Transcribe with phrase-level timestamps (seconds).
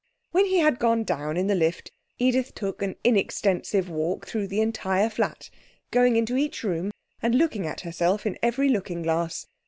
[0.31, 4.59] When he had gone down in the lift, Edith took an inextensive walk through the
[4.59, 5.51] entire flat,
[5.91, 6.89] going into each room,
[7.21, 9.45] and looking at herself in every looking glass.